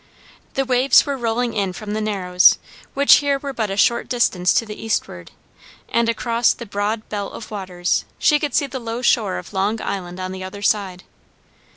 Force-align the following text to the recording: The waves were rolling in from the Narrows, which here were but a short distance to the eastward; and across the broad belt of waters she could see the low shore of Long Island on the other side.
The 0.55 0.65
waves 0.65 1.05
were 1.05 1.15
rolling 1.15 1.53
in 1.53 1.73
from 1.73 1.93
the 1.93 2.01
Narrows, 2.01 2.57
which 2.95 3.17
here 3.17 3.37
were 3.37 3.53
but 3.53 3.69
a 3.69 3.77
short 3.77 4.09
distance 4.09 4.51
to 4.53 4.65
the 4.65 4.73
eastward; 4.83 5.29
and 5.87 6.09
across 6.09 6.53
the 6.53 6.65
broad 6.65 7.07
belt 7.07 7.33
of 7.33 7.51
waters 7.51 8.05
she 8.17 8.39
could 8.39 8.55
see 8.55 8.65
the 8.65 8.79
low 8.79 9.03
shore 9.03 9.37
of 9.37 9.53
Long 9.53 9.79
Island 9.79 10.19
on 10.19 10.31
the 10.31 10.43
other 10.43 10.63
side. 10.63 11.03